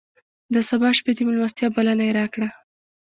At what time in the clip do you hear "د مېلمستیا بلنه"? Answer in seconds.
1.15-2.03